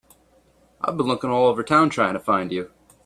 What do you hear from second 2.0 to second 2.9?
to find you.